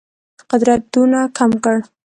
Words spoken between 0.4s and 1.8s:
قدرت دونه کم کړ.